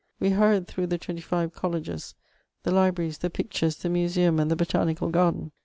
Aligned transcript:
We 0.19 0.31
hurried 0.31 0.65
tiuough 0.65 0.89
the 0.89 0.97
twenty 0.97 1.21
fiye 1.21 1.53
colleges, 1.53 2.15
the 2.63 2.71
libraries, 2.71 3.19
the 3.19 3.29
pictures, 3.29 3.75
the 3.75 3.89
museum, 3.89 4.39
and 4.39 4.49
tiie 4.49 4.57
Botanical 4.57 5.09
Garden. 5.09 5.51